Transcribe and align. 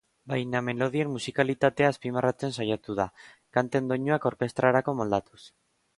Baina 0.31 0.61
melodien 0.67 1.11
musikalitatea 1.17 1.91
azpimarratzen 1.93 2.55
saiatu 2.63 2.97
da, 3.03 3.07
kanten 3.59 3.93
doinuak 3.93 4.29
orkestrarako 4.35 4.97
moldatuz. 5.03 5.43